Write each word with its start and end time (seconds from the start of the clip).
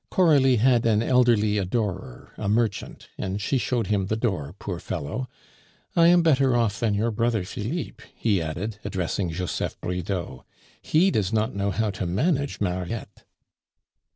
"Coralie 0.09 0.55
had 0.55 0.83
an 0.87 1.03
elderly 1.03 1.59
adorer, 1.59 2.33
a 2.35 2.49
merchant, 2.49 3.07
and 3.19 3.39
she 3.39 3.59
showed 3.59 3.85
him 3.85 4.07
the 4.07 4.15
door, 4.15 4.55
poor 4.57 4.79
fellow. 4.79 5.29
I 5.95 6.07
am 6.07 6.23
better 6.23 6.55
off 6.55 6.79
than 6.79 6.95
your 6.95 7.11
brother 7.11 7.43
Philippe," 7.43 8.03
he 8.15 8.41
added, 8.41 8.79
addressing 8.83 9.29
Joseph 9.29 9.79
Bridau; 9.79 10.39
"he 10.81 11.11
does 11.11 11.31
not 11.31 11.53
know 11.53 11.69
how 11.69 11.91
to 11.91 12.07
manage 12.07 12.59
Mariette." 12.59 13.25